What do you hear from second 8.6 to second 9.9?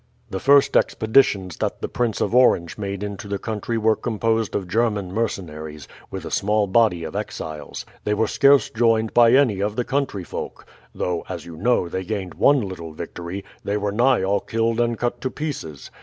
joined by any of the